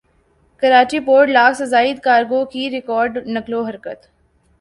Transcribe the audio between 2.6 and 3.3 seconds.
record